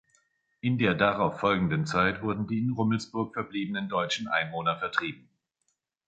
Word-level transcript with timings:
In 0.61 0.79
der 0.79 0.95
darauf 0.95 1.41
folgenden 1.41 1.85
Zeit 1.85 2.23
wurden 2.23 2.47
die 2.47 2.57
in 2.57 2.71
Rummelsburg 2.71 3.35
verbliebenen 3.35 3.87
deutschen 3.87 4.27
Einwohner 4.27 4.75
vertrieben. 4.79 5.29